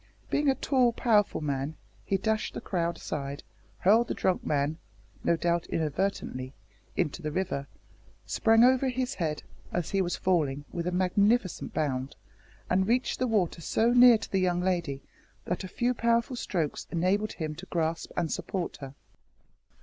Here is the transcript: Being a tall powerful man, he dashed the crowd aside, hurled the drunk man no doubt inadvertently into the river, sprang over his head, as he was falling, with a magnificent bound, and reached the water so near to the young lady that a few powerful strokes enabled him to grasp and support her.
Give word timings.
Being 0.31 0.49
a 0.49 0.55
tall 0.55 0.93
powerful 0.93 1.41
man, 1.41 1.75
he 2.03 2.17
dashed 2.17 2.55
the 2.55 2.59
crowd 2.59 2.95
aside, 2.97 3.43
hurled 3.77 4.07
the 4.07 4.15
drunk 4.15 4.43
man 4.43 4.79
no 5.23 5.37
doubt 5.37 5.67
inadvertently 5.67 6.53
into 6.97 7.21
the 7.21 7.31
river, 7.31 7.67
sprang 8.25 8.63
over 8.63 8.89
his 8.89 9.13
head, 9.13 9.43
as 9.71 9.91
he 9.91 10.01
was 10.01 10.15
falling, 10.15 10.65
with 10.71 10.87
a 10.87 10.91
magnificent 10.91 11.75
bound, 11.75 12.15
and 12.67 12.87
reached 12.87 13.19
the 13.19 13.27
water 13.27 13.61
so 13.61 13.93
near 13.93 14.17
to 14.17 14.31
the 14.31 14.39
young 14.39 14.61
lady 14.61 15.03
that 15.45 15.63
a 15.63 15.67
few 15.67 15.93
powerful 15.93 16.35
strokes 16.35 16.87
enabled 16.89 17.33
him 17.33 17.53
to 17.53 17.67
grasp 17.67 18.09
and 18.17 18.31
support 18.31 18.77
her. 18.77 18.95